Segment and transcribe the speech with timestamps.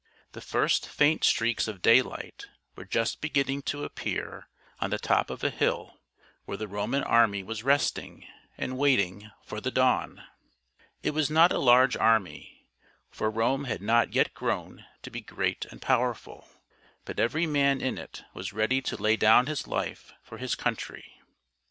[0.31, 4.47] The first faint streaks of daylight were just beginning to appear
[4.79, 5.99] on the top of a hill
[6.45, 8.25] where the Roman army was resting
[8.57, 10.23] and waiting for the dawn.
[11.03, 12.65] It was not a large army,
[13.11, 16.49] for Rome had not yet grown to be great and power ful;
[17.05, 21.21] but every man in it was ready to lay down his life for his country.